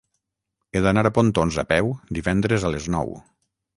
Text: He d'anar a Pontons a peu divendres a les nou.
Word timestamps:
He 0.77 0.81
d'anar 0.85 1.03
a 1.09 1.11
Pontons 1.17 1.59
a 1.65 1.65
peu 1.73 1.93
divendres 2.19 2.67
a 2.67 2.73
les 2.77 2.89
nou. 2.97 3.13